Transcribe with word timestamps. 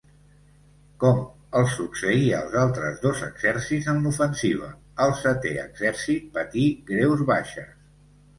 Com 1.01 1.19
els 1.59 1.75
succeí 1.81 2.23
als 2.37 2.55
altres 2.61 2.97
dos 3.03 3.21
exèrcits 3.27 3.91
en 3.93 4.01
l'ofensiva, 4.07 4.71
el 5.07 5.15
Setè 5.21 5.53
Exèrcit 5.67 6.27
patí 6.41 6.67
greus 6.91 7.25
baixes. 7.31 7.71